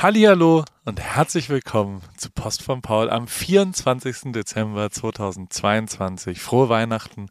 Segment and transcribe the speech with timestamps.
[0.00, 4.32] Hallihallo und herzlich willkommen zu Post von Paul am 24.
[4.32, 6.40] Dezember 2022.
[6.40, 7.30] Frohe Weihnachten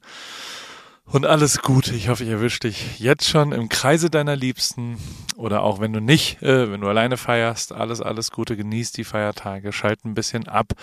[1.06, 1.96] und alles Gute.
[1.96, 4.98] Ich hoffe, ich erwische dich jetzt schon im Kreise deiner Liebsten
[5.38, 7.72] oder auch wenn du nicht, äh, wenn du alleine feierst.
[7.72, 8.58] Alles, alles Gute.
[8.58, 10.74] Genieß die Feiertage, schalt ein bisschen ab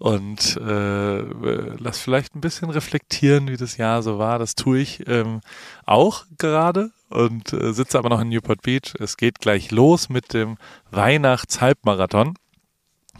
[0.00, 4.40] und äh, lass vielleicht ein bisschen reflektieren, wie das Jahr so war.
[4.40, 5.40] Das tue ich ähm,
[5.86, 8.94] auch gerade und äh, sitze aber noch in Newport Beach.
[8.98, 10.56] Es geht gleich los mit dem
[10.90, 12.34] Weihnachts-Halbmarathon.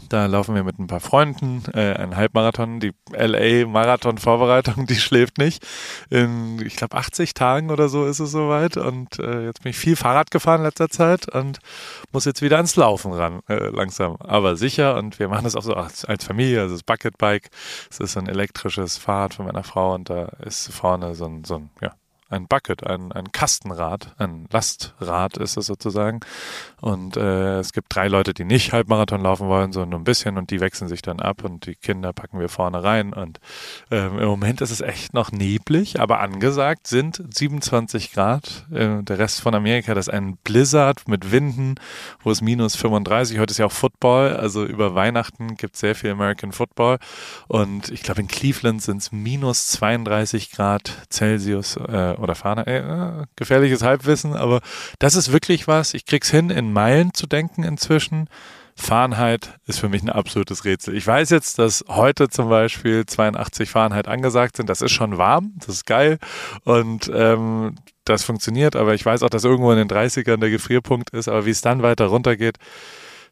[0.07, 2.79] Da laufen wir mit ein paar Freunden äh, einen Halbmarathon.
[2.79, 5.65] Die LA-Marathon-Vorbereitung, die schläft nicht.
[6.09, 8.77] In, ich glaube, 80 Tagen oder so ist es soweit.
[8.77, 11.59] Und äh, jetzt bin ich viel Fahrrad gefahren in letzter Zeit und
[12.11, 14.15] muss jetzt wieder ans Laufen ran, äh, langsam.
[14.19, 14.95] Aber sicher.
[14.97, 16.61] Und wir machen das auch so als, als Familie.
[16.61, 17.49] Also das Bucket Bike.
[17.89, 21.43] Es ist so ein elektrisches Fahrrad von meiner Frau und da ist vorne so ein,
[21.43, 21.93] so ein ja,
[22.29, 26.19] ein Bucket, ein, ein Kastenrad, ein Lastrad ist es sozusagen.
[26.79, 30.37] Und äh, es gibt drei Leute, die nicht Halbmarathon laufen wollen, sondern nur ein bisschen
[30.37, 33.13] und die wechseln sich dann ab und die Kinder packen wir vorne rein.
[33.13, 33.39] Und
[33.91, 38.65] ähm, im Moment ist es echt noch neblig, aber angesagt sind 27 Grad.
[38.71, 41.75] Äh, der Rest von Amerika, das ist ein Blizzard mit Winden,
[42.23, 43.39] wo es minus 35.
[43.39, 46.99] Heute ist ja auch Football, also über Weihnachten gibt es sehr viel American Football.
[47.47, 51.75] Und ich glaube, in Cleveland sind es minus 32 Grad Celsius.
[51.75, 54.61] Äh, oder Fahne, äh, gefährliches Halbwissen, aber
[54.99, 55.93] das ist wirklich was.
[55.93, 58.29] Ich krieg's hin, in Meilen zu denken inzwischen.
[58.75, 60.95] Fahrenheit ist für mich ein absolutes Rätsel.
[60.95, 64.69] Ich weiß jetzt, dass heute zum Beispiel 82 Fahrenheit angesagt sind.
[64.69, 66.17] Das ist schon warm, das ist geil
[66.63, 67.75] und ähm,
[68.05, 71.45] das funktioniert, aber ich weiß auch, dass irgendwo in den 30ern der Gefrierpunkt ist, aber
[71.45, 72.57] wie es dann weiter runtergeht,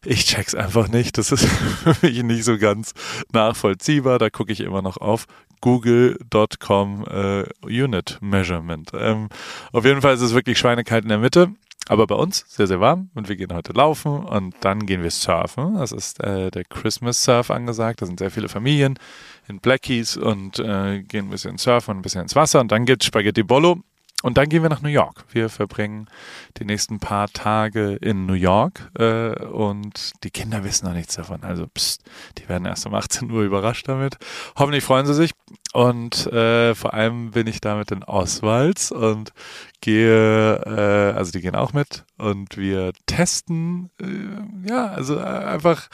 [0.06, 1.18] ich check's einfach nicht.
[1.18, 1.46] Das ist
[1.84, 2.94] für mich nicht so ganz
[3.32, 4.20] nachvollziehbar.
[4.20, 5.26] Da gucke ich immer noch auf
[5.62, 8.92] google.com äh, Unit Measurement.
[8.94, 9.30] Ähm,
[9.72, 11.50] auf jeden Fall ist es wirklich schweinekalt in der Mitte.
[11.90, 15.12] Aber bei uns sehr, sehr warm und wir gehen heute laufen und dann gehen wir
[15.12, 15.76] surfen.
[15.76, 18.02] Das ist äh, der Christmas Surf angesagt.
[18.02, 19.00] Da sind sehr viele Familien
[19.48, 22.60] in Blackies und äh, gehen ein bisschen surfen und ein bisschen ins Wasser.
[22.60, 23.82] Und dann gibt's Spaghetti Bollo.
[24.24, 25.26] Und dann gehen wir nach New York.
[25.32, 26.10] Wir verbringen
[26.58, 31.44] die nächsten paar Tage in New York äh, und die Kinder wissen noch nichts davon.
[31.44, 32.02] Also pst,
[32.40, 34.18] die werden erst um 18 Uhr überrascht damit.
[34.58, 35.34] Hoffentlich freuen sie sich.
[35.72, 39.34] Und äh, vor allem bin ich da mit den Oswalds und
[39.82, 45.90] gehe, äh, also die gehen auch mit und wir testen, äh, ja, also äh, einfach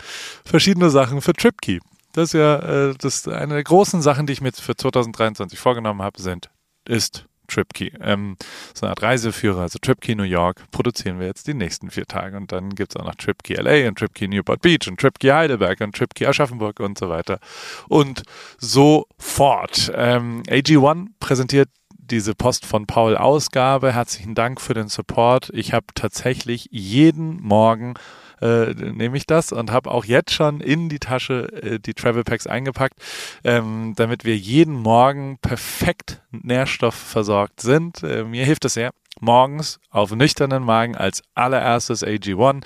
[0.45, 1.81] verschiedene Sachen für TripKey.
[2.13, 6.01] Das ist ja äh, das eine der großen Sachen, die ich mir für 2023 vorgenommen
[6.01, 6.49] habe, sind,
[6.85, 7.93] ist TripKey.
[8.01, 8.37] Ähm,
[8.73, 12.37] so eine Art Reiseführer, also TripKey New York, produzieren wir jetzt die nächsten vier Tage.
[12.37, 15.81] Und dann gibt es auch noch TripKey LA und TripKey Newport Beach und TripKey Heidelberg
[15.81, 17.39] und TripKey Aschaffenburg und so weiter.
[17.87, 18.23] Und
[18.57, 19.91] so fort.
[19.95, 23.93] Ähm, AG1 präsentiert diese Post von Paul Ausgabe.
[23.93, 25.49] Herzlichen Dank für den Support.
[25.53, 27.93] Ich habe tatsächlich jeden Morgen
[28.43, 32.23] äh, nehme ich das und habe auch jetzt schon in die Tasche äh, die Travel
[32.23, 32.99] Packs eingepackt,
[33.43, 38.03] ähm, damit wir jeden Morgen perfekt nährstoffversorgt sind.
[38.03, 42.63] Äh, mir hilft es sehr morgens auf nüchternen Magen als allererstes AG1.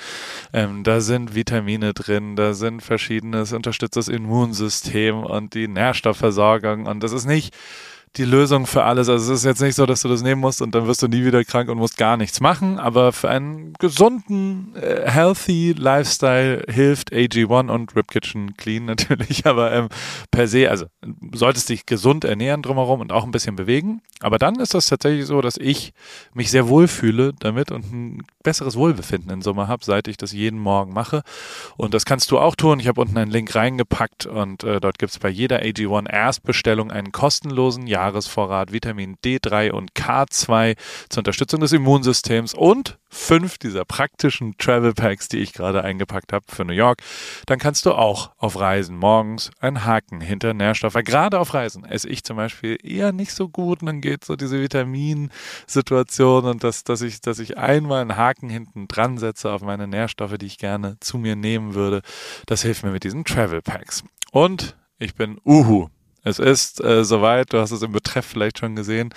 [0.53, 7.03] Ähm, da sind Vitamine drin, da sind verschiedenes, unterstützt das Immunsystem und die Nährstoffversorgung und
[7.03, 7.53] das ist nicht
[8.17, 9.09] die Lösung für alles.
[9.09, 11.07] Also es ist jetzt nicht so, dass du das nehmen musst und dann wirst du
[11.07, 12.79] nie wieder krank und musst gar nichts machen.
[12.79, 19.45] Aber für einen gesunden, äh, healthy Lifestyle hilft AG1 und Rip Kitchen Clean natürlich.
[19.45, 19.89] Aber ähm,
[20.31, 20.85] per se, also
[21.33, 24.01] solltest dich gesund ernähren drumherum und auch ein bisschen bewegen.
[24.19, 25.93] Aber dann ist das tatsächlich so, dass ich
[26.33, 30.31] mich sehr wohl fühle damit und ein besseres Wohlbefinden in Sommer habe, seit ich das
[30.31, 31.21] jeden Morgen mache.
[31.75, 32.79] Und das kannst du auch tun.
[32.79, 36.91] Ich habe unten einen Link reingepackt und äh, dort gibt es bei jeder AG1 Erstbestellung
[36.91, 40.77] einen kostenlosen Jahr Jahresvorrat Vitamin D3 und K2
[41.09, 46.45] zur Unterstützung des Immunsystems und fünf dieser praktischen Travel Packs, die ich gerade eingepackt habe
[46.47, 47.01] für New York,
[47.45, 50.97] dann kannst du auch auf Reisen morgens einen Haken hinter Nährstoffe.
[51.03, 54.37] Gerade auf Reisen esse ich zum Beispiel eher nicht so gut und dann geht so
[54.37, 59.61] diese Vitaminsituation und das, dass ich, dass ich einmal einen Haken hinten dran setze auf
[59.61, 62.01] meine Nährstoffe, die ich gerne zu mir nehmen würde.
[62.45, 64.03] Das hilft mir mit diesen Travel Packs.
[64.31, 65.89] Und ich bin Uhu.
[66.27, 69.13] Es ist äh, soweit, du hast es im Betreff vielleicht schon gesehen.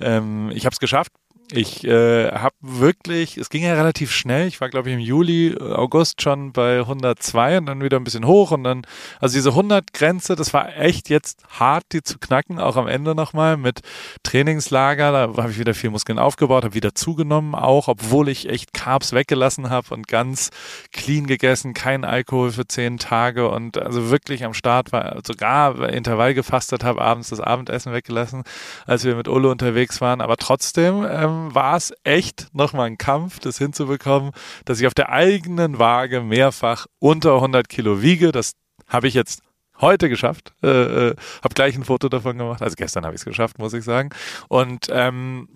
[0.00, 1.12] Ähm, ich habe es geschafft.
[1.52, 4.48] Ich äh, habe wirklich, es ging ja relativ schnell.
[4.48, 8.26] Ich war, glaube ich, im Juli, August schon bei 102 und dann wieder ein bisschen
[8.26, 8.86] hoch und dann,
[9.20, 13.58] also diese 100-Grenze, das war echt jetzt hart, die zu knacken, auch am Ende nochmal
[13.58, 13.80] mit
[14.22, 15.12] Trainingslager.
[15.12, 19.12] Da habe ich wieder viel Muskeln aufgebaut, habe wieder zugenommen, auch obwohl ich echt Carbs
[19.12, 20.48] weggelassen habe und ganz
[20.92, 26.32] clean gegessen, kein Alkohol für zehn Tage und also wirklich am Start war, sogar Intervall
[26.32, 28.44] gefastet habe, abends das Abendessen weggelassen,
[28.86, 30.22] als wir mit Ulle unterwegs waren.
[30.22, 34.32] Aber trotzdem, ähm, ähm, war es echt nochmal ein Kampf, das hinzubekommen,
[34.64, 38.32] dass ich auf der eigenen Waage mehrfach unter 100 Kilo wiege.
[38.32, 38.52] Das
[38.88, 39.42] habe ich jetzt
[39.80, 40.52] heute geschafft.
[40.62, 42.62] Äh, äh, habe gleich ein Foto davon gemacht.
[42.62, 44.10] Also gestern habe ich es geschafft, muss ich sagen.
[44.48, 45.48] Und ähm,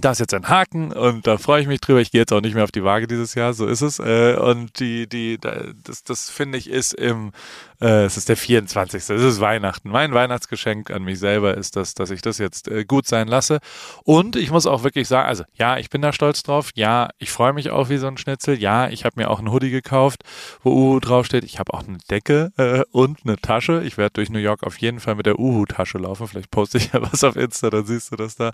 [0.00, 2.00] da ist jetzt ein Haken und da freue ich mich drüber.
[2.00, 3.98] Ich gehe jetzt auch nicht mehr auf die Waage dieses Jahr, so ist es.
[3.98, 7.32] Äh, und die, die, das, das finde ich ist im,
[7.80, 9.02] äh, es ist der 24.
[9.02, 9.90] Es ist Weihnachten.
[9.90, 13.58] Mein Weihnachtsgeschenk an mich selber ist das, dass ich das jetzt äh, gut sein lasse.
[14.04, 16.70] Und ich muss auch wirklich sagen, also ja, ich bin da stolz drauf.
[16.74, 18.58] Ja, ich freue mich auch wie so ein Schnitzel.
[18.58, 20.22] Ja, ich habe mir auch ein Hoodie gekauft,
[20.62, 21.44] wo Uhu draufsteht.
[21.44, 23.82] Ich habe auch eine Decke äh, und eine Tasche.
[23.84, 26.28] Ich werde durch New York auf jeden Fall mit der Uhu-Tasche laufen.
[26.28, 28.52] Vielleicht poste ich ja was auf Insta, dann siehst du das da.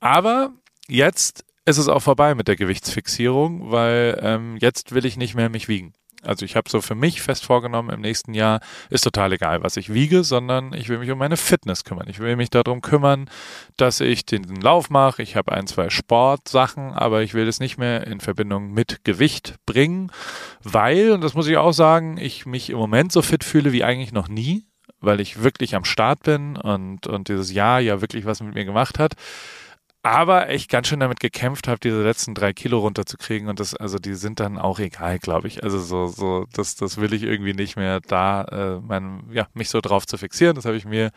[0.00, 0.50] Aber
[0.88, 5.50] jetzt ist es auch vorbei mit der Gewichtsfixierung, weil ähm, jetzt will ich nicht mehr
[5.50, 5.92] mich wiegen.
[6.22, 8.60] Also ich habe so für mich fest vorgenommen, im nächsten Jahr
[8.90, 12.08] ist total egal, was ich wiege, sondern ich will mich um meine Fitness kümmern.
[12.08, 13.30] Ich will mich darum kümmern,
[13.76, 15.22] dass ich den Lauf mache.
[15.22, 19.56] Ich habe ein, zwei Sportsachen, aber ich will es nicht mehr in Verbindung mit Gewicht
[19.64, 20.10] bringen,
[20.62, 23.84] weil, und das muss ich auch sagen, ich mich im Moment so fit fühle wie
[23.84, 24.66] eigentlich noch nie,
[25.00, 28.64] weil ich wirklich am Start bin und, und dieses Jahr ja wirklich was mit mir
[28.64, 29.14] gemacht hat
[30.02, 33.98] aber echt ganz schön damit gekämpft habe, diese letzten drei Kilo runterzukriegen und das, also
[33.98, 35.64] die sind dann auch egal, glaube ich.
[35.64, 39.70] Also so, so, das, das will ich irgendwie nicht mehr da, äh, mein, ja, mich
[39.70, 40.54] so drauf zu fixieren.
[40.54, 41.10] Das habe ich mir,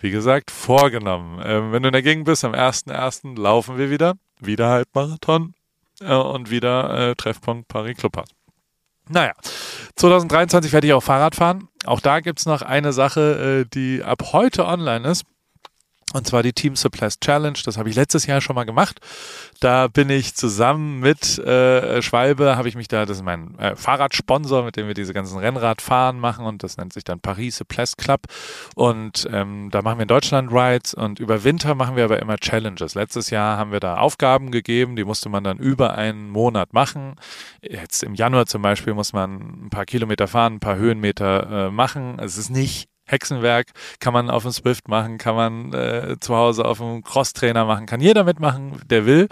[0.00, 1.40] wie gesagt, vorgenommen.
[1.44, 3.38] Ähm, wenn du Gegend bist, am 1.1.
[3.38, 5.54] laufen wir wieder, wieder Halbmarathon
[6.00, 8.28] äh, und wieder äh, Treffpunkt Paris Clubhaus.
[9.08, 9.32] Naja,
[9.96, 11.68] 2023 werde ich auch Fahrrad fahren.
[11.84, 15.24] Auch da gibt es noch eine Sache, äh, die ab heute online ist.
[16.12, 17.58] Und zwar die Team Supplies Challenge.
[17.64, 19.00] Das habe ich letztes Jahr schon mal gemacht.
[19.60, 23.76] Da bin ich zusammen mit äh, Schwalbe, habe ich mich da, das ist mein äh,
[23.76, 27.96] Fahrradsponsor, mit dem wir diese ganzen Rennradfahren machen und das nennt sich dann Paris Supplies
[27.96, 28.22] Club.
[28.74, 32.38] Und ähm, da machen wir in Deutschland Rides und über Winter machen wir aber immer
[32.38, 32.94] Challenges.
[32.94, 37.14] Letztes Jahr haben wir da Aufgaben gegeben, die musste man dann über einen Monat machen.
[37.62, 41.70] Jetzt im Januar zum Beispiel muss man ein paar Kilometer fahren, ein paar Höhenmeter äh,
[41.70, 42.18] machen.
[42.18, 43.68] Es ist nicht Hexenwerk
[43.98, 47.86] kann man auf dem Swift machen, kann man äh, zu Hause auf dem Crosstrainer machen,
[47.86, 49.28] kann jeder mitmachen, der will.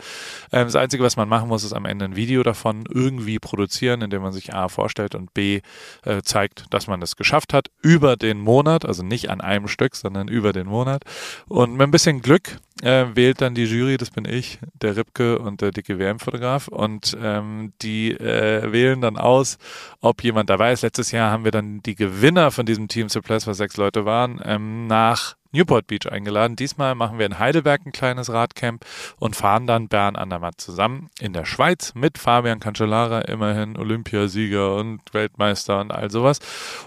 [0.52, 4.02] Ähm, das Einzige, was man machen muss, ist am Ende ein Video davon irgendwie produzieren,
[4.02, 5.60] indem man sich A vorstellt und B
[6.04, 9.96] äh, zeigt, dass man das geschafft hat über den Monat, also nicht an einem Stück,
[9.96, 11.04] sondern über den Monat.
[11.48, 15.38] Und mit ein bisschen Glück äh, wählt dann die Jury, das bin ich, der Ripke
[15.38, 19.58] und der dicke WM-Fotograf und ähm, die äh, wählen dann aus,
[20.00, 20.82] ob jemand dabei ist.
[20.82, 24.40] Letztes Jahr haben wir dann die Gewinner von diesem Team Supplies, was sechs Leute waren,
[24.44, 26.56] ähm, nach Newport Beach eingeladen.
[26.56, 28.84] Diesmal machen wir in Heidelberg ein kleines Radcamp
[29.18, 35.00] und fahren dann Bern Andermatt zusammen in der Schweiz mit Fabian Cancellara, immerhin Olympiasieger und
[35.12, 36.40] Weltmeister und all sowas.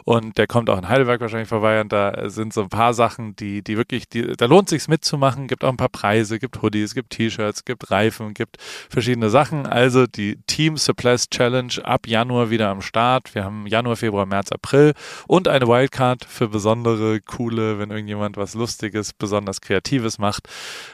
[0.04, 3.36] Und der kommt auch in Heidelberg wahrscheinlich vorbei und da sind so ein paar Sachen,
[3.36, 5.48] die, die wirklich, die, da lohnt sich's mitzumachen.
[5.48, 8.58] Gibt auch ein paar Preise, gibt Hoodies, gibt T-Shirts, gibt Reifen, gibt
[8.90, 9.66] verschiedene Sachen.
[9.66, 13.34] Also die Team Supplies Challenge ab Januar wieder am Start.
[13.34, 14.94] Wir haben Januar, Februar, März, April
[15.28, 20.48] und eine Wildcard für besondere, coole, wenn irgendjemand was was Lustiges, besonders Kreatives macht.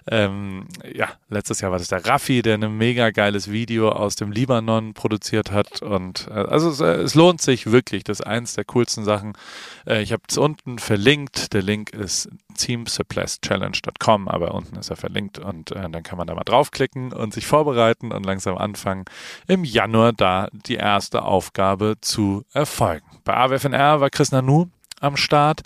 [0.09, 4.31] Ähm, ja, letztes Jahr war das der Raffi, der ein mega geiles Video aus dem
[4.31, 5.81] Libanon produziert hat.
[5.81, 8.03] Und äh, also es, äh, es, lohnt sich wirklich.
[8.03, 9.33] Das ist eins der coolsten Sachen.
[9.85, 11.53] Äh, ich habe es unten verlinkt.
[11.53, 16.35] Der Link ist teamsupplyschallenge.com, aber unten ist er verlinkt und äh, dann kann man da
[16.35, 19.05] mal draufklicken und sich vorbereiten und langsam anfangen,
[19.47, 23.05] im Januar da die erste Aufgabe zu erfolgen.
[23.23, 24.67] Bei AWFNR war Chris Nanu
[24.99, 25.61] am Start.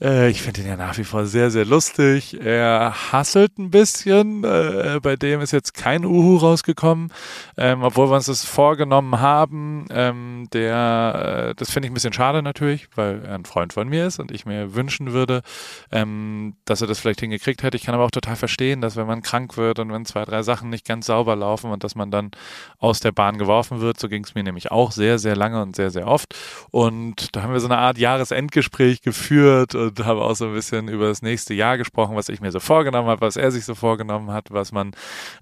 [0.00, 2.38] Äh, ich finde ihn ja nach wie vor sehr, sehr lustig.
[2.40, 4.44] Er hasselt ein bisschen.
[4.44, 7.12] Äh, bei dem ist jetzt kein Uhu rausgekommen,
[7.56, 9.86] ähm, obwohl wir uns das vorgenommen haben.
[9.90, 13.88] Ähm, der, äh, das finde ich ein bisschen schade natürlich, weil er ein Freund von
[13.88, 15.42] mir ist und ich mir wünschen würde,
[15.90, 17.76] ähm, dass er das vielleicht hingekriegt hätte.
[17.76, 20.42] Ich kann aber auch total verstehen, dass wenn man krank wird und wenn zwei, drei
[20.42, 22.32] Sachen nicht ganz sauber laufen und dass man dann
[22.78, 25.74] aus der Bahn geworfen wird, so ging es mir nämlich auch sehr, sehr lange und
[25.74, 26.34] sehr, sehr oft.
[26.70, 30.88] Und da haben wir so eine Art Jahresendgespräch geführt und habe auch so ein bisschen
[30.88, 33.74] über das nächste Jahr gesprochen, was ich mir so vorgenommen habe, was er sich so
[33.74, 34.92] vorgenommen hat, was man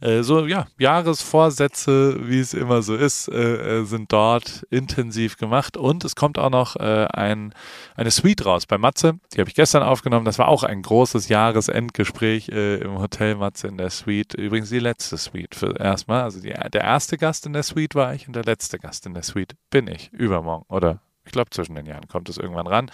[0.01, 5.77] äh, so, ja, Jahresvorsätze, wie es immer so ist, äh, äh, sind dort intensiv gemacht.
[5.77, 7.55] Und es kommt auch noch äh, ein,
[7.97, 11.29] eine Suite raus bei Matze, die habe ich gestern aufgenommen, das war auch ein großes
[11.29, 16.41] Jahresendgespräch äh, im Hotel Matze in der Suite, übrigens die letzte Suite für erstmal, also
[16.41, 19.23] die, der erste Gast in der Suite war ich und der letzte Gast in der
[19.23, 22.91] Suite bin ich, übermorgen oder ich glaube, zwischen den Jahren kommt es irgendwann ran.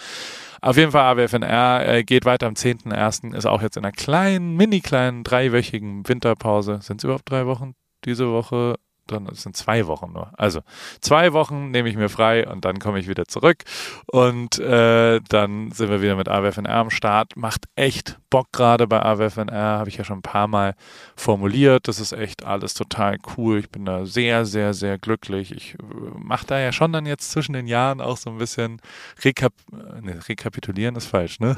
[0.60, 3.34] Auf jeden Fall, AWFNR äh, geht weiter am 10.01.
[3.36, 6.80] Ist auch jetzt in einer kleinen, mini kleinen, dreiwöchigen Winterpause.
[6.82, 7.74] Sind es überhaupt drei Wochen?
[8.04, 8.76] Diese Woche
[9.06, 10.32] dann sind zwei Wochen nur.
[10.36, 10.60] Also
[11.00, 13.64] zwei Wochen nehme ich mir frei und dann komme ich wieder zurück
[14.06, 17.36] und äh, dann sind wir wieder mit AWFNR am Start.
[17.36, 20.74] Macht echt Bock gerade bei AWFNR, habe ich ja schon ein paar Mal
[21.16, 21.88] formuliert.
[21.88, 23.58] Das ist echt alles total cool.
[23.58, 25.52] Ich bin da sehr, sehr, sehr glücklich.
[25.52, 25.76] Ich äh,
[26.16, 28.80] mache da ja schon dann jetzt zwischen den Jahren auch so ein bisschen
[29.24, 31.56] Rekap ne, rekapitulieren ist falsch, ne?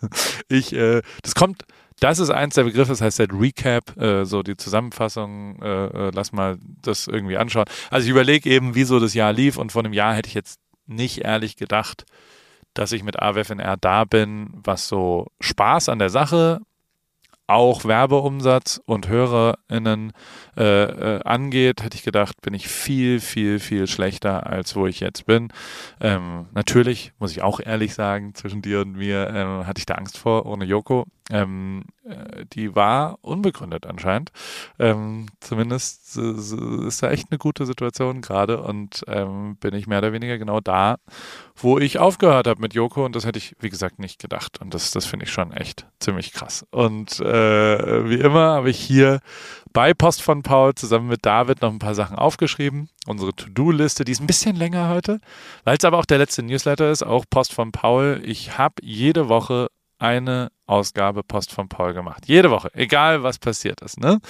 [0.48, 1.64] ich, äh, das kommt
[2.00, 6.10] das ist eins der Begriffe, das heißt halt Recap, äh, so die Zusammenfassung, äh, äh,
[6.14, 7.66] lass mal das irgendwie anschauen.
[7.90, 10.58] Also ich überlege eben, wieso das Jahr lief und vor einem Jahr hätte ich jetzt
[10.86, 12.04] nicht ehrlich gedacht,
[12.74, 16.60] dass ich mit AWFNR da bin, was so Spaß an der Sache,
[17.46, 20.12] auch Werbeumsatz und HörerInnen
[20.56, 25.00] äh, äh, angeht, hätte ich gedacht, bin ich viel, viel, viel schlechter, als wo ich
[25.00, 25.52] jetzt bin.
[26.00, 29.94] Ähm, natürlich, muss ich auch ehrlich sagen, zwischen dir und mir äh, hatte ich da
[29.94, 31.06] Angst vor, ohne Joko.
[31.30, 34.32] Ähm, äh, die war unbegründet anscheinend.
[34.78, 39.98] Ähm, zumindest äh, ist da echt eine gute Situation gerade und ähm, bin ich mehr
[39.98, 40.96] oder weniger genau da,
[41.56, 44.60] wo ich aufgehört habe mit Joko und das hätte ich, wie gesagt, nicht gedacht.
[44.60, 46.66] Und das, das finde ich schon echt ziemlich krass.
[46.70, 49.20] Und äh, wie immer habe ich hier
[49.72, 52.88] bei Post von Paul zusammen mit David noch ein paar Sachen aufgeschrieben.
[53.06, 55.20] Unsere To-Do-Liste, die ist ein bisschen länger heute,
[55.64, 58.20] weil es aber auch der letzte Newsletter ist, auch Post von Paul.
[58.24, 59.68] Ich habe jede Woche
[60.00, 62.26] eine Ausgabe Post von Paul gemacht.
[62.26, 64.00] Jede Woche, egal was passiert ist.
[64.00, 64.20] Ne?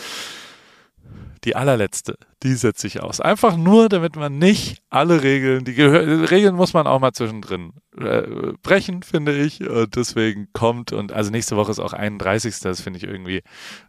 [1.45, 3.21] Die allerletzte, die setze ich aus.
[3.21, 8.53] Einfach nur, damit man nicht alle Regeln, die Regeln muss man auch mal zwischendrin äh,
[8.63, 9.69] brechen, finde ich.
[9.69, 12.59] Und deswegen kommt, und also nächste Woche ist auch 31.
[12.61, 13.43] Das finde ich irgendwie,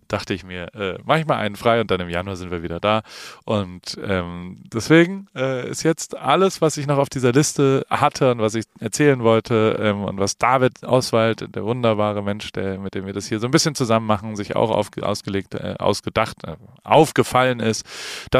[0.08, 2.63] dachte ich mir, äh, mache ich mal einen frei und dann im Januar sind wir
[2.63, 3.01] wieder da.
[3.46, 8.39] Und ähm, deswegen äh, ist jetzt alles, was ich noch auf dieser Liste hatte und
[8.39, 13.05] was ich erzählen wollte ähm, und was David Auswald, der wunderbare Mensch, der, mit dem
[13.05, 16.55] wir das hier so ein bisschen zusammen machen, sich auch auf, ausgelegt, äh, ausgedacht, äh,
[16.84, 17.86] aufgefallen ist,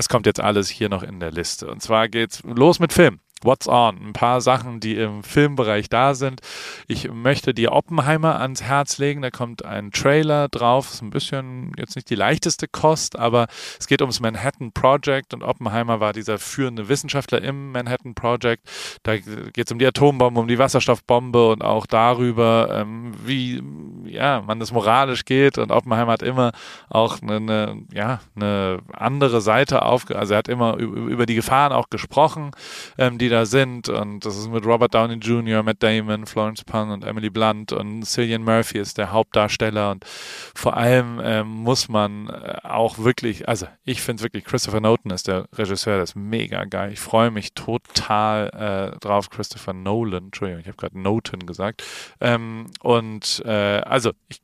[0.02, 1.68] das kommt jetzt alles hier noch in der Liste.
[1.68, 3.20] Und zwar geht's los mit Film.
[3.44, 3.98] What's on?
[3.98, 6.42] Ein paar Sachen, die im Filmbereich da sind.
[6.88, 9.24] Ich möchte die Oppenheimer ans Herz legen.
[9.24, 10.92] Da kommt ein Trailer drauf.
[10.92, 13.48] Ist ein bisschen jetzt nicht die leichteste Kost, aber
[13.80, 18.70] es geht ums Manhattan Project und Oppenheimer war dieser führende Wissenschaftler im Manhattan Project.
[19.02, 23.64] Da geht es um die Atombombe, um die Wasserstoffbombe und auch darüber, ähm, wie
[24.06, 25.58] ja, man das moralisch geht.
[25.58, 26.52] Und Oppenheimer hat immer
[26.90, 31.72] auch eine, eine ja, eine andere Seite auf, also er hat immer über die Gefahren
[31.72, 32.52] auch gesprochen,
[32.98, 33.90] ähm, die da sind.
[33.90, 38.04] Und das ist mit Robert Downey Jr., Matt Damon, Florence Pugh und Emily Blunt und
[38.06, 39.92] Cillian Murphy ist der Hauptdarsteller.
[39.92, 45.12] Und vor allem ähm, muss man äh, auch wirklich, also ich finde wirklich, Christopher Nolan
[45.12, 46.92] ist der Regisseur, der ist mega geil.
[46.94, 51.84] Ich freue mich total äh, drauf, Christopher Nolan, Entschuldigung, ich habe gerade Noten gesagt.
[52.20, 54.42] Ähm, und äh, also ich,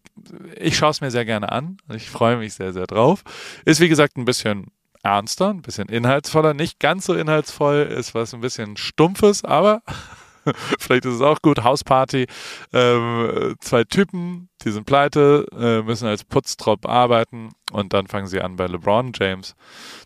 [0.60, 1.78] ich schaue es mir sehr gerne an.
[1.94, 3.24] Ich freue mich sehr, sehr drauf.
[3.66, 4.72] Ist wie gesagt ein bisschen
[5.04, 9.82] ernster, ein bisschen inhaltsvoller, nicht ganz so inhaltsvoll, ist was ein bisschen stumpfes, aber
[10.80, 11.64] vielleicht ist es auch gut.
[11.64, 12.28] Hausparty,
[12.74, 18.42] ähm, zwei Typen, die sind pleite, äh, müssen als Putztrop arbeiten und dann fangen sie
[18.42, 19.56] an bei LeBron James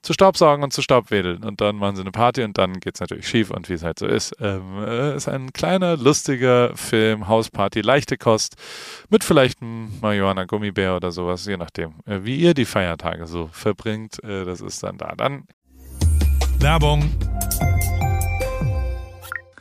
[0.02, 3.02] zu Staubsaugen und zu Staubwedeln und dann machen sie eine Party und dann geht es
[3.02, 4.36] natürlich schief und wie es halt so ist.
[4.40, 8.56] Ähm, äh, ist ein kleiner, lustiger Film, Hausparty, leichte Kost
[9.10, 13.50] mit vielleicht einem Marihuana Gummibär oder sowas, je nachdem, äh, wie ihr die Feiertage so
[13.52, 14.24] verbringt.
[14.24, 15.14] Äh, das ist dann da.
[15.16, 15.46] Dann
[16.60, 17.10] Werbung.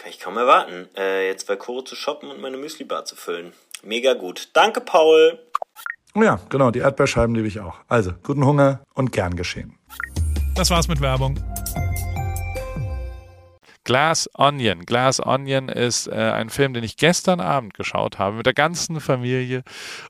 [0.00, 3.52] Kann ich kaum erwarten, äh, jetzt bei Koro zu shoppen und meine Müsli-Bar zu füllen.
[3.82, 4.48] Mega gut.
[4.54, 5.38] Danke, Paul.
[6.14, 7.76] Oh ja, genau, die Erdbeerscheiben liebe ich auch.
[7.86, 9.78] Also, guten Hunger und gern geschehen.
[10.54, 11.38] Das war's mit Werbung.
[13.84, 14.86] Glass Onion.
[14.86, 19.00] Glass Onion ist äh, ein Film, den ich gestern Abend geschaut habe mit der ganzen
[19.00, 19.64] Familie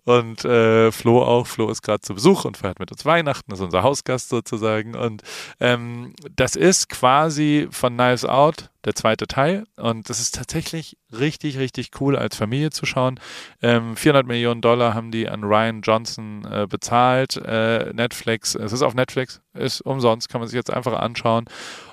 [0.05, 1.49] und äh, Flo auch.
[1.49, 4.95] Flo ist gerade zu Besuch und feiert mit uns Weihnachten, ist unser Hausgast sozusagen.
[4.95, 5.23] Und
[5.59, 9.65] ähm, das ist quasi von Knives Out der zweite Teil.
[9.77, 13.21] Und das ist tatsächlich richtig, richtig cool als Familie zu schauen.
[13.63, 17.37] Ähm, 400 Millionen Dollar haben die an Ryan Johnson äh, bezahlt.
[17.37, 21.45] Äh, Netflix, es ist auf Netflix, ist umsonst, kann man sich jetzt einfach anschauen.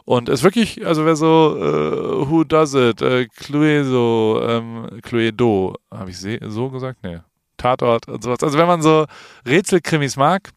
[0.06, 6.12] Und ist wirklich, also wer so äh, Who Does It, äh, Cluedo, ähm, Cluedo, habe
[6.12, 7.00] ich so gesagt?
[7.03, 7.20] Nee.
[7.58, 8.44] Tatort und sowas.
[8.44, 9.06] Also wenn man so
[9.46, 10.51] Rätselkrimis mag,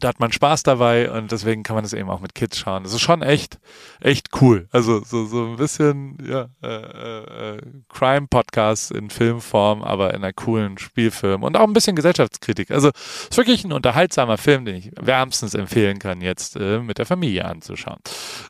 [0.00, 2.82] da hat man Spaß dabei und deswegen kann man das eben auch mit Kids schauen.
[2.82, 3.58] Das ist schon echt,
[4.00, 4.66] echt cool.
[4.72, 10.78] Also so, so ein bisschen, ja, äh, äh, Crime-Podcast in Filmform, aber in einer coolen
[10.78, 12.70] Spielfilm und auch ein bisschen Gesellschaftskritik.
[12.70, 16.96] Also es ist wirklich ein unterhaltsamer Film, den ich wärmstens empfehlen kann, jetzt äh, mit
[16.96, 17.98] der Familie anzuschauen.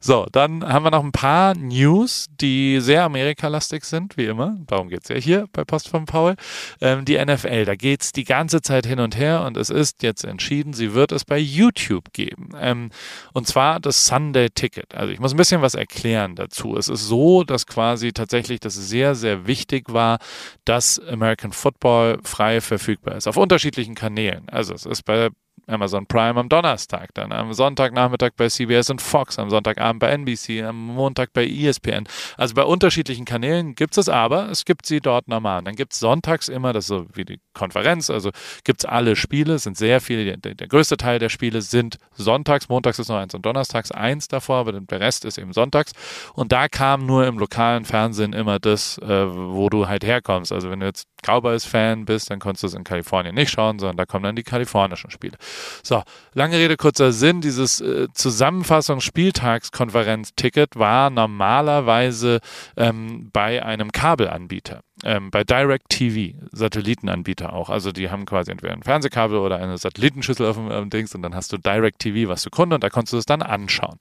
[0.00, 4.58] So, dann haben wir noch ein paar News, die sehr amerikalastig sind, wie immer.
[4.68, 6.37] Darum geht's ja hier bei Post von Paul.
[6.80, 10.25] Ähm, die NFL, da geht's die ganze Zeit hin und her und es ist jetzt
[10.25, 12.51] entschieden, sie wird es bei YouTube geben.
[12.61, 12.91] Ähm,
[13.33, 14.95] und zwar das Sunday Ticket.
[14.95, 16.77] Also ich muss ein bisschen was erklären dazu.
[16.77, 20.19] Es ist so, dass quasi tatsächlich das sehr, sehr wichtig war,
[20.67, 23.27] dass American Football frei verfügbar ist.
[23.27, 24.47] Auf unterschiedlichen Kanälen.
[24.51, 25.31] Also es ist bei
[25.66, 30.62] Amazon Prime am Donnerstag, dann am Sonntagnachmittag bei CBS und Fox, am Sonntagabend bei NBC,
[30.62, 32.04] am Montag bei ESPN.
[32.37, 35.62] Also bei unterschiedlichen Kanälen gibt es aber, es gibt sie dort normal.
[35.62, 38.31] dann gibt es sonntags immer, das ist so wie die Konferenz, also
[38.64, 42.69] gibt es alle Spiele, sind sehr viele, der, der, größte Teil der Spiele sind sonntags,
[42.69, 45.92] montags ist noch eins und donnerstags eins davor, aber der Rest ist eben sonntags.
[46.35, 50.53] Und da kam nur im lokalen Fernsehen immer das, äh, wo du halt herkommst.
[50.53, 53.96] Also wenn du jetzt Cowboys-Fan bist, dann konntest du es in Kalifornien nicht schauen, sondern
[53.96, 55.38] da kommen dann die kalifornischen Spiele.
[55.82, 56.02] So,
[56.35, 57.40] lange Rede, kurzer Sinn.
[57.40, 62.40] Dieses äh, Zusammenfassungsspieltagskonferenz-Ticket war normalerweise
[62.76, 64.82] ähm, bei einem Kabelanbieter.
[65.04, 67.70] Ähm, bei DirecTV, Satellitenanbieter auch.
[67.70, 71.22] Also die haben quasi entweder ein Fernsehkabel oder eine Satellitenschüssel auf dem ähm, Dings und
[71.22, 73.96] dann hast du DirecTV was zu Kunde und da konntest du es dann anschauen.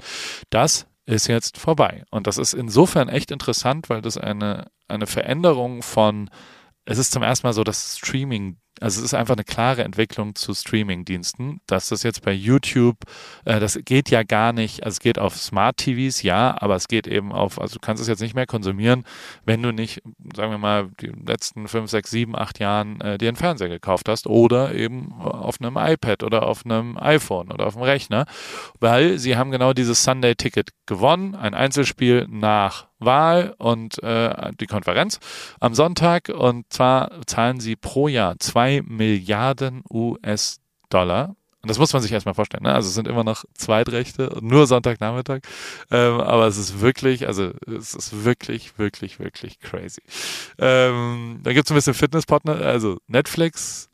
[0.50, 2.04] Das ist jetzt vorbei.
[2.12, 6.30] Und das ist insofern echt interessant, weil das eine, eine Veränderung von
[6.86, 10.34] es ist zum ersten Mal so, dass Streaming also es ist einfach eine klare Entwicklung
[10.34, 12.98] zu Streaming-Diensten, dass das jetzt bei YouTube,
[13.46, 16.88] äh, das geht ja gar nicht, also es geht auf Smart TVs, ja, aber es
[16.88, 19.04] geht eben auf, also du kannst es jetzt nicht mehr konsumieren,
[19.46, 20.02] wenn du nicht,
[20.36, 24.10] sagen wir mal, die letzten fünf, sechs, sieben, acht Jahren äh, dir einen Fernseher gekauft
[24.10, 28.26] hast oder eben auf einem iPad oder auf einem iPhone oder auf dem Rechner,
[28.80, 35.20] weil sie haben genau dieses Sunday-Ticket gewonnen, ein Einzelspiel nach Wahl und äh, die Konferenz
[35.60, 36.30] am Sonntag.
[36.30, 41.36] Und zwar zahlen sie pro Jahr zwei Milliarden US-Dollar.
[41.62, 42.64] Und das muss man sich erstmal vorstellen.
[42.64, 42.74] Ne?
[42.74, 45.42] Also es sind immer noch Zweitrechte, nur Sonntagnachmittag.
[45.92, 50.02] Ähm, aber es ist wirklich, also es ist wirklich, wirklich, wirklich crazy.
[50.58, 53.91] Ähm, dann gibt es ein bisschen Fitnesspartner, also Netflix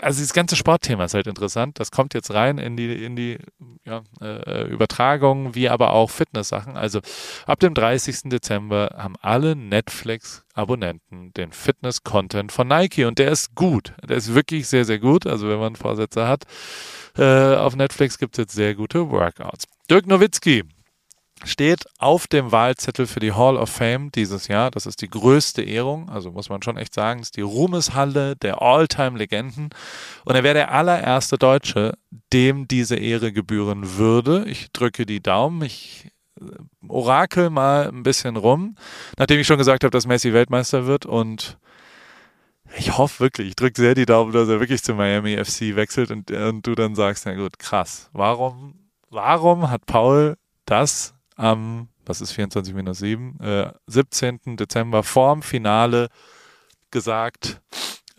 [0.00, 1.78] also das ganze Sportthema ist halt interessant.
[1.78, 3.38] Das kommt jetzt rein in die, in die
[3.84, 6.76] ja, äh, Übertragung, wie aber auch Fitness-Sachen.
[6.76, 7.00] Also
[7.46, 8.30] ab dem 30.
[8.30, 13.94] Dezember haben alle Netflix-Abonnenten den Fitness-Content von Nike und der ist gut.
[14.08, 15.26] Der ist wirklich sehr, sehr gut.
[15.26, 16.44] Also wenn man Vorsätze hat,
[17.16, 19.66] äh, auf Netflix gibt es jetzt sehr gute Workouts.
[19.88, 20.64] Dirk Nowitzki,
[21.44, 24.70] steht auf dem Wahlzettel für die Hall of Fame dieses Jahr.
[24.70, 28.36] Das ist die größte Ehrung, also muss man schon echt sagen, das ist die Ruhmeshalle
[28.36, 29.70] der All-Time-Legenden.
[30.24, 31.94] Und er wäre der allererste Deutsche,
[32.32, 34.44] dem diese Ehre gebühren würde.
[34.46, 35.62] Ich drücke die Daumen.
[35.62, 36.44] Ich äh,
[36.88, 38.76] orakel mal ein bisschen rum,
[39.16, 41.58] nachdem ich schon gesagt habe, dass Messi Weltmeister wird und
[42.76, 46.10] ich hoffe wirklich, ich drücke sehr die Daumen, dass er wirklich zu Miami FC wechselt
[46.10, 48.74] und, und du dann sagst, na gut, krass, warum,
[49.08, 54.56] warum hat Paul das am, was ist 24 minus 7, äh, 17.
[54.56, 56.08] Dezember vorm Finale
[56.90, 57.60] gesagt,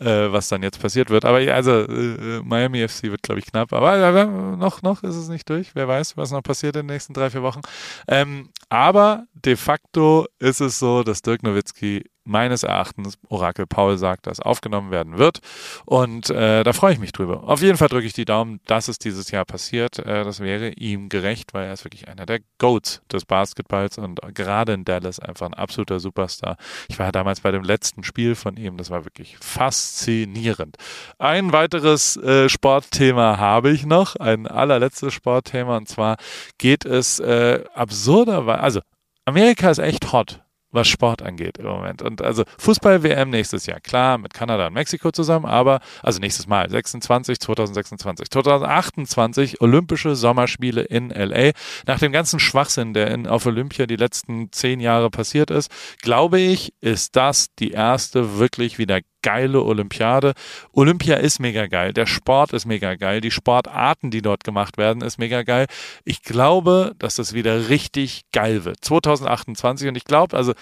[0.00, 1.24] äh, was dann jetzt passiert wird.
[1.24, 3.72] Aber also äh, Miami FC wird, glaube ich, knapp.
[3.72, 5.74] Aber äh, noch, noch ist es nicht durch.
[5.74, 7.60] Wer weiß, was noch passiert in den nächsten drei, vier Wochen.
[8.08, 14.26] Ähm, aber de facto ist es so, dass Dirk Nowitzki meines Erachtens, Orakel Paul sagt,
[14.26, 15.40] dass aufgenommen werden wird.
[15.84, 17.44] Und äh, da freue ich mich drüber.
[17.44, 19.98] Auf jeden Fall drücke ich die Daumen, dass es dieses Jahr passiert.
[19.98, 24.20] Äh, das wäre ihm gerecht, weil er ist wirklich einer der Goats des Basketballs und
[24.34, 26.56] gerade in Dallas einfach ein absoluter Superstar.
[26.88, 30.76] Ich war damals bei dem letzten Spiel von ihm, das war wirklich faszinierend.
[31.18, 36.16] Ein weiteres äh, Sportthema habe ich noch, ein allerletztes Sportthema und zwar
[36.58, 38.80] geht es äh, absurderweise, also
[39.24, 42.02] Amerika ist echt hot was Sport angeht im Moment.
[42.02, 46.68] Und also Fußball-WM nächstes Jahr, klar, mit Kanada und Mexiko zusammen, aber, also nächstes Mal,
[46.68, 51.52] 26, 2026, 2028 Olympische Sommerspiele in LA.
[51.86, 56.40] Nach dem ganzen Schwachsinn, der in, auf Olympia die letzten zehn Jahre passiert ist, glaube
[56.40, 60.34] ich, ist das die erste wirklich wieder geile Olympiade.
[60.72, 65.02] Olympia ist mega geil, der Sport ist mega geil, die Sportarten, die dort gemacht werden,
[65.02, 65.66] ist mega geil.
[66.04, 68.84] Ich glaube, dass das wieder richtig geil wird.
[68.84, 70.52] 2028 und ich glaube, also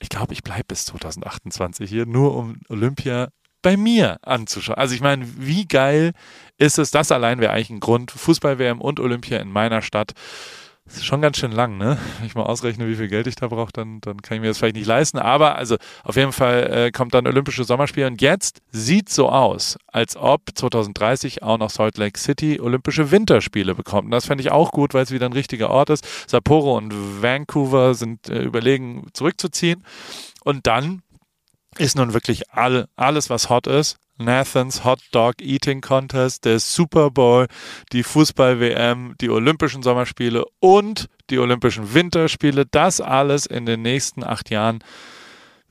[0.00, 3.28] ich glaube, ich bleibe bis 2028 hier, nur um Olympia
[3.62, 4.76] bei mir anzuschauen.
[4.76, 6.12] Also ich meine, wie geil
[6.58, 6.90] ist es?
[6.90, 8.10] Das allein wäre eigentlich ein Grund.
[8.10, 10.12] Fußball-WM und Olympia in meiner Stadt.
[10.84, 11.96] Das ist schon ganz schön lang, ne?
[12.18, 14.48] Wenn ich mal ausrechne, wie viel Geld ich da brauche, dann, dann kann ich mir
[14.48, 15.18] das vielleicht nicht leisten.
[15.18, 19.78] Aber also auf jeden Fall äh, kommt dann Olympische Sommerspiele und jetzt sieht so aus,
[19.86, 24.06] als ob 2030 auch noch Salt Lake City Olympische Winterspiele bekommt.
[24.06, 26.04] Und das fände ich auch gut, weil es wieder ein richtiger Ort ist.
[26.28, 26.92] Sapporo und
[27.22, 29.84] Vancouver sind äh, überlegen, zurückzuziehen.
[30.42, 31.02] Und dann
[31.78, 37.10] ist nun wirklich all, alles, was hot ist, Nathans Hot Dog Eating Contest, der Super
[37.10, 37.46] Bowl,
[37.92, 42.66] die Fußball-WM, die Olympischen Sommerspiele und die Olympischen Winterspiele.
[42.66, 44.82] Das alles in den nächsten acht Jahren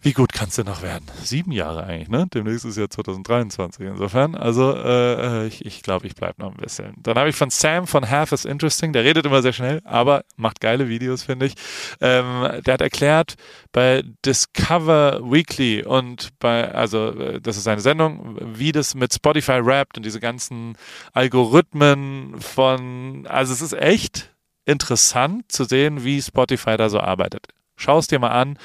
[0.04, 1.06] wie gut kannst du noch werden?
[1.24, 2.26] Sieben Jahre eigentlich, ne?
[2.34, 3.86] Demnächst ist ja 2023.
[3.86, 6.94] Insofern, also äh, ich, ich glaube, ich bleibe noch ein bisschen.
[6.98, 10.24] Dann habe ich von Sam von Half is Interesting, der redet immer sehr schnell, aber
[10.38, 11.54] macht geile Videos, finde ich.
[12.02, 13.36] Ähm, der hat erklärt,
[13.72, 19.60] bei Discover Weekly und bei, also äh, das ist eine Sendung, wie das mit Spotify
[19.64, 20.78] rappt und diese ganzen
[21.14, 24.32] Algorithmen von, also es ist echt
[24.66, 27.48] interessant zu sehen, wie Spotify da so arbeitet.
[27.76, 28.58] Schau es dir mal an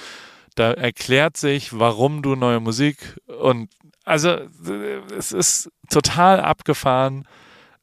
[0.56, 3.70] da erklärt sich, warum du neue Musik und
[4.04, 4.38] also
[5.16, 7.26] es ist total abgefahren,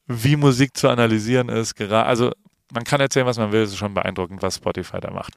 [0.07, 1.79] wie Musik zu analysieren ist.
[1.81, 2.31] Also
[2.73, 5.33] man kann erzählen, was man will, es ist schon beeindruckend, was Spotify da macht.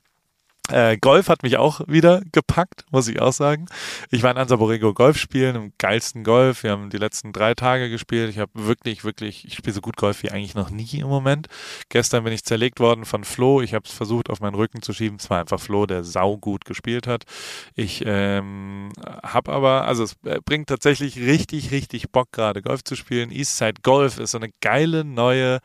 [0.71, 3.67] Äh, Golf hat mich auch wieder gepackt, muss ich auch sagen.
[4.11, 6.65] Ich war in Ansaborego Golf spielen, im geilsten Golf.
[6.65, 8.31] Wir haben die letzten drei Tage gespielt.
[8.31, 11.47] Ich habe wirklich, wirklich, ich spiele so gut Golf wie eigentlich noch nie im Moment.
[11.89, 13.61] Gestern bin ich zerlegt worden von Flo.
[13.61, 15.19] Ich habe es versucht, auf meinen Rücken zu schieben.
[15.21, 17.25] Es war einfach Flo, der sau gut gespielt hat.
[17.77, 18.91] Ich ähm,
[19.23, 23.31] habe aber, also es äh, bringt tatsächlich richtig, richtig Bock gerade Golf zu spielen.
[23.31, 25.61] Eastside Golf ist so eine geile neue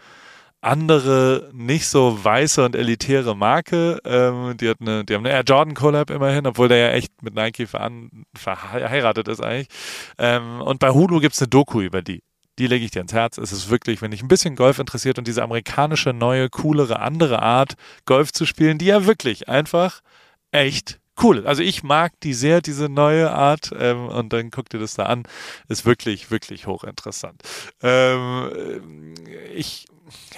[0.62, 4.00] andere, nicht so weiße und elitäre Marke.
[4.06, 7.24] Ähm, die, hat eine, die haben eine Air Jordan Collab immerhin, obwohl der ja echt
[7.24, 9.67] mit Nike verheiratet ist eigentlich.
[10.19, 12.24] Ähm, und bei Hulu gibt's eine Doku über die.
[12.60, 13.39] Die lege ich dir ins Herz.
[13.39, 17.41] Es ist wirklich, wenn dich ein bisschen Golf interessiert und diese amerikanische, neue, coolere, andere
[17.41, 17.74] Art,
[18.06, 20.02] Golf zu spielen, die ja wirklich einfach
[20.52, 21.45] echt cool.
[21.45, 23.71] Also ich mag die sehr, diese neue Art.
[23.77, 25.23] Ähm, und dann guck dir das da an.
[25.67, 27.41] Ist wirklich, wirklich hochinteressant.
[27.81, 29.13] Ähm,
[29.53, 29.88] ich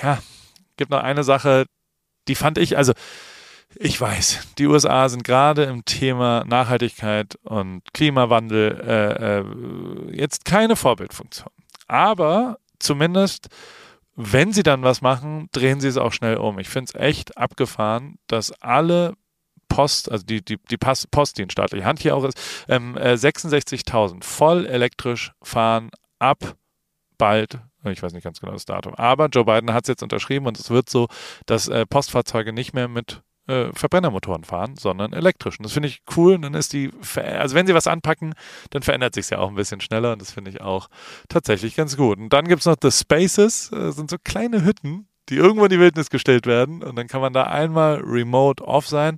[0.02, 0.19] ja,
[0.78, 1.65] gibt noch eine Sache,
[2.28, 2.93] die fand ich, also
[3.76, 10.76] ich weiß, die USA sind gerade im Thema Nachhaltigkeit und Klimawandel äh, äh, jetzt keine
[10.76, 11.50] Vorbildfunktion.
[11.88, 13.50] Aber zumindest,
[14.15, 16.60] wenn sie dann was machen, drehen sie es auch schnell um.
[16.60, 19.15] Ich finde es echt abgefahren, dass alle
[19.74, 23.14] Post, also die, die, die Post, die in staatlicher Hand hier auch ist, ähm, äh,
[23.14, 26.56] 66.000 voll elektrisch fahren ab
[27.18, 27.60] bald
[27.92, 28.96] ich weiß nicht ganz genau das Datum.
[28.96, 31.08] Aber Joe Biden hat es jetzt unterschrieben und es wird so,
[31.46, 35.60] dass äh, Postfahrzeuge nicht mehr mit äh, Verbrennermotoren fahren, sondern elektrisch.
[35.60, 36.36] Und das finde ich cool.
[36.36, 38.36] Und dann ist die, also wenn sie was anpacken,
[38.70, 40.14] dann verändert sich ja auch ein bisschen schneller.
[40.14, 40.88] Und das finde ich auch
[41.28, 42.20] tatsächlich ganz gut.
[42.20, 45.70] Und dann gibt es noch The Spaces, äh, sind so kleine Hütten, die irgendwo in
[45.70, 46.84] die Wildnis gestellt werden.
[46.84, 49.18] Und dann kann man da einmal remote off sein.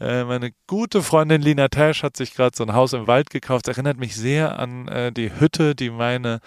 [0.00, 3.68] Äh, meine gute Freundin Lina Tash hat sich gerade so ein Haus im Wald gekauft.
[3.68, 6.40] Das erinnert mich sehr an äh, die Hütte, die meine,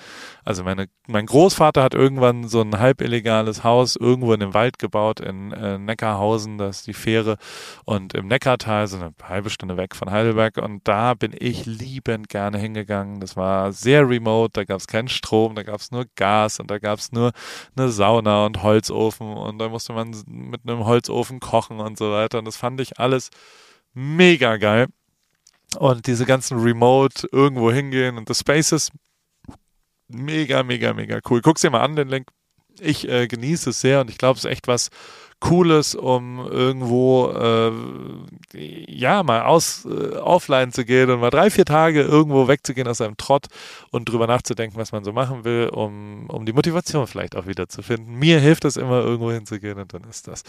[0.44, 4.78] also meine, mein Großvater hat irgendwann so ein halb illegales Haus irgendwo in dem Wald
[4.78, 7.38] gebaut in äh, Neckarhausen, das ist die Fähre.
[7.86, 10.58] Und im Neckartal, so eine halbe Stunde weg von Heidelberg.
[10.58, 13.22] Und da bin ich liebend gerne hingegangen.
[13.22, 16.60] Das war sehr remote, da gab es keinen Strom, da gab es nur Gas.
[16.60, 17.32] Und da gab es nur
[17.78, 22.12] eine Sauna und Holz Holzofen und da musste man mit einem Holzofen kochen und so
[22.12, 22.40] weiter.
[22.40, 23.30] Und das fand ich alles
[23.94, 24.88] mega geil.
[25.78, 28.92] Und diese ganzen Remote irgendwo hingehen und The Spaces,
[30.08, 31.42] mega, mega, mega cool.
[31.42, 32.30] Guck's dir mal an, den Link.
[32.80, 34.90] Ich äh, genieße es sehr und ich glaube, es ist echt was,
[35.40, 37.72] Cooles, um irgendwo äh,
[38.92, 42.98] ja mal aus äh, offline zu gehen und mal drei, vier Tage irgendwo wegzugehen aus
[42.98, 43.46] seinem Trott
[43.92, 47.70] und drüber nachzudenken, was man so machen will, um, um die Motivation vielleicht auch wieder
[47.70, 48.16] zu finden.
[48.16, 50.44] Mir hilft es immer, irgendwo hinzugehen und dann ist das.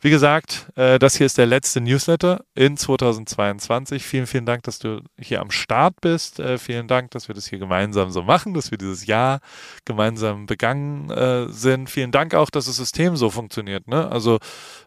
[0.00, 4.02] Wie gesagt, äh, das hier ist der letzte Newsletter in 2022.
[4.02, 6.40] Vielen, vielen Dank, dass du hier am Start bist.
[6.40, 9.40] Äh, vielen Dank, dass wir das hier gemeinsam so machen, dass wir dieses Jahr
[9.84, 11.90] gemeinsam begangen äh, sind.
[11.90, 13.88] Vielen Dank auch, dass das System so funktioniert.
[13.88, 14.10] Ne?
[14.10, 14.38] Also also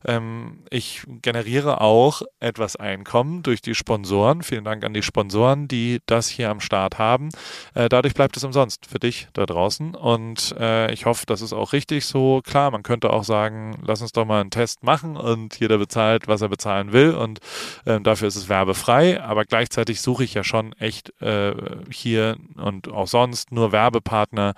[0.06, 4.44] ähm, ich generiere auch etwas Einkommen durch die Sponsoren.
[4.44, 7.30] Vielen Dank an die Sponsoren, die das hier am Start haben.
[7.74, 9.96] Äh, dadurch bleibt es umsonst für dich da draußen.
[9.96, 12.42] Und äh, ich hoffe, das ist auch richtig so.
[12.46, 16.28] Klar, man könnte auch sagen, lass uns doch mal einen Test machen und jeder bezahlt,
[16.28, 17.14] was er bezahlen will.
[17.14, 17.40] Und
[17.86, 19.22] äh, dafür ist es werbefrei.
[19.22, 21.54] Aber gleichzeitig suche ich ja schon echt äh,
[21.90, 24.54] hier und auch sonst nur Werbepartner,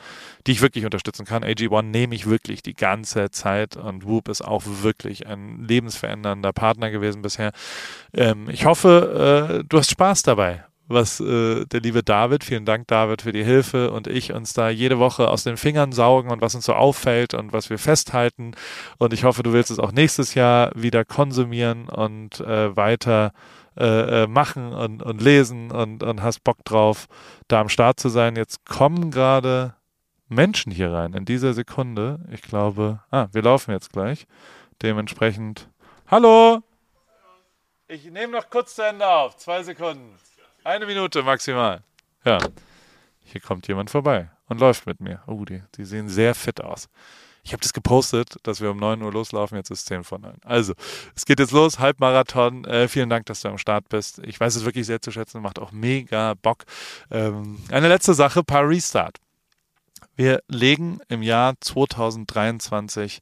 [0.46, 1.44] die ich wirklich unterstützen kann.
[1.44, 6.92] AG1 nehme ich wirklich die ganze Zeit und Whoop ist auch wirklich ein lebensverändernder Partner
[6.92, 7.52] gewesen bisher.
[8.14, 12.88] Ähm, ich hoffe, äh, du hast Spaß dabei was äh, der liebe David, vielen Dank
[12.88, 16.42] David für die Hilfe und ich uns da jede Woche aus den Fingern saugen und
[16.42, 18.54] was uns so auffällt und was wir festhalten.
[18.98, 23.32] Und ich hoffe, du willst es auch nächstes Jahr wieder konsumieren und äh, weiter
[23.78, 27.08] äh, äh machen und, und lesen und, und hast Bock drauf,
[27.48, 28.36] da am Start zu sein.
[28.36, 29.76] Jetzt kommen gerade
[30.30, 32.20] Menschen hier rein in dieser Sekunde.
[32.32, 34.26] Ich glaube, ah, wir laufen jetzt gleich.
[34.82, 35.70] Dementsprechend,
[36.08, 36.62] hallo!
[37.88, 39.38] Ich nehme noch kurz zu Ende auf.
[39.38, 40.14] Zwei Sekunden.
[40.64, 41.82] Eine Minute maximal.
[42.24, 42.38] Ja.
[43.24, 45.24] Hier kommt jemand vorbei und läuft mit mir.
[45.26, 46.90] Oh, die, die sehen sehr fit aus.
[47.44, 49.58] Ich habe das gepostet, dass wir um 9 Uhr loslaufen.
[49.58, 50.36] Jetzt ist es 10 vor 9.
[50.44, 50.74] Also,
[51.16, 51.80] es geht jetzt los.
[51.80, 52.66] Halbmarathon.
[52.66, 54.20] Äh, vielen Dank, dass du am Start bist.
[54.20, 55.42] Ich weiß es wirklich sehr zu schätzen.
[55.42, 56.66] Macht auch mega Bock.
[57.10, 59.18] Ähm, eine letzte Sache: Paris Start.
[60.18, 63.22] Wir legen im Jahr 2023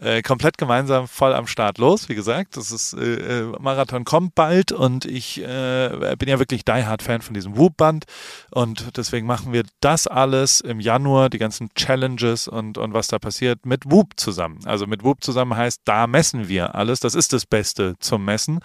[0.00, 2.08] äh, komplett gemeinsam voll am Start los.
[2.08, 6.64] Wie gesagt, das ist äh, äh, Marathon kommt bald und ich äh, bin ja wirklich
[6.64, 8.04] die Hard Fan von diesem Whoop-Band
[8.50, 13.18] und deswegen machen wir das alles im Januar, die ganzen Challenges und, und was da
[13.18, 14.60] passiert mit Whoop zusammen.
[14.64, 17.00] Also mit Whoop zusammen heißt, da messen wir alles.
[17.00, 18.60] Das ist das Beste zum Messen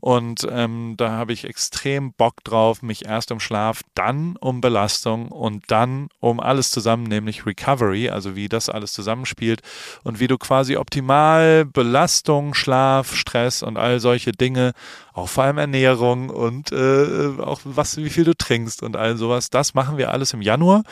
[0.00, 5.28] und ähm, da habe ich extrem Bock drauf, mich erst um Schlaf, dann um Belastung
[5.32, 9.62] und dann um alles zusammen, nämlich Recovery, also wie das alles zusammenspielt
[10.04, 14.72] und wie du quasi optimal Belastung, Schlaf, Stress und all solche Dinge,
[15.12, 19.50] auch vor allem Ernährung und äh, auch was, wie viel du trinkst und all sowas.
[19.50, 20.82] Das machen wir alles im Januar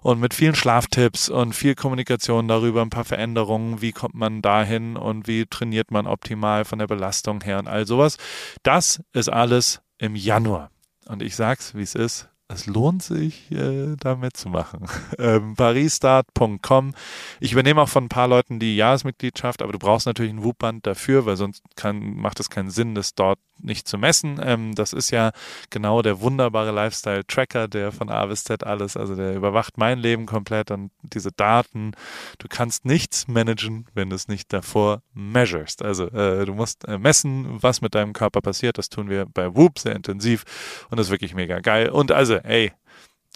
[0.00, 4.96] und mit vielen Schlaftipps und viel Kommunikation darüber, ein paar Veränderungen, wie kommt man dahin
[4.96, 8.16] und wie trainiert man optimal von der Belastung her und all sowas.
[8.62, 10.70] Das ist alles im Januar.
[11.06, 14.80] Und ich sag's, wie es ist es lohnt sich, äh, da mitzumachen.
[15.16, 16.92] Ähm, parisstart.com.
[17.40, 20.86] Ich übernehme auch von ein paar Leuten die Jahresmitgliedschaft, aber du brauchst natürlich ein Whoop-Band
[20.86, 24.40] dafür, weil sonst kann, macht es keinen Sinn, das dort nicht zu messen.
[24.42, 25.32] Ähm, das ist ja
[25.70, 30.26] genau der wunderbare Lifestyle-Tracker, der von A bis Z alles, also der überwacht mein Leben
[30.26, 31.92] komplett und diese Daten.
[32.38, 35.82] Du kannst nichts managen, wenn du es nicht davor measurest.
[35.82, 38.78] Also äh, du musst äh, messen, was mit deinem Körper passiert.
[38.78, 40.44] Das tun wir bei Whoop sehr intensiv
[40.90, 41.88] und das ist wirklich mega geil.
[41.88, 42.72] Und also, ey,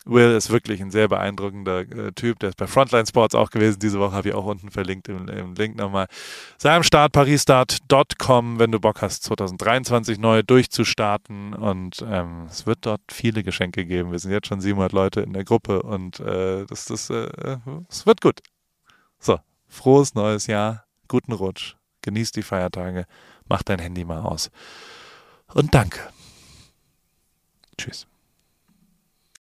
[0.09, 2.39] Will ist wirklich ein sehr beeindruckender äh, Typ.
[2.39, 3.79] Der ist bei Frontline Sports auch gewesen.
[3.79, 6.07] Diese Woche habe ich auch unten verlinkt im, im Link nochmal.
[6.57, 11.53] Sei am Start, parisstart.com, wenn du Bock hast, 2023 neu durchzustarten.
[11.53, 14.11] Und ähm, es wird dort viele Geschenke geben.
[14.11, 17.59] Wir sind jetzt schon 700 Leute in der Gruppe und äh, das, das, äh,
[17.91, 18.41] es wird gut.
[19.19, 23.05] So, frohes neues Jahr, guten Rutsch, genieß die Feiertage,
[23.47, 24.51] mach dein Handy mal aus.
[25.53, 26.01] Und danke.
[27.77, 28.07] Tschüss.